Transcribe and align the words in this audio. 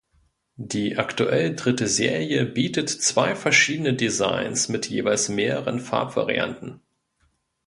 Die 0.55 0.97
aktuell 0.97 1.55
dritte 1.55 1.85
Serie 1.85 2.43
bietet 2.47 2.89
zwei 2.89 3.35
verschiedene 3.35 3.93
Designs 3.93 4.67
mit 4.67 4.89
jeweils 4.89 5.29
mehreren 5.29 5.79
Farbvarianten. 5.79 6.81